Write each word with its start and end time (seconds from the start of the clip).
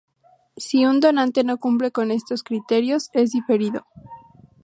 Si 0.65 0.77
un 0.91 0.99
donante 0.99 1.43
no 1.43 1.59
cumple 1.59 1.91
con 1.91 2.09
estos 2.09 2.41
criterios, 2.41 3.11
es 3.13 3.33
"diferido". 3.33 3.85